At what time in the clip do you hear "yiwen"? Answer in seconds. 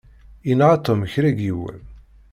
1.45-1.79